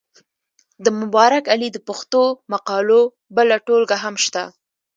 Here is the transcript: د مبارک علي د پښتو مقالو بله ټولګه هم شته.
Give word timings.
د 0.83 0.85
مبارک 0.99 1.43
علي 1.53 1.69
د 1.73 1.77
پښتو 1.87 2.21
مقالو 2.53 3.01
بله 3.35 3.55
ټولګه 3.65 3.97
هم 4.03 4.15
شته. 4.23 4.43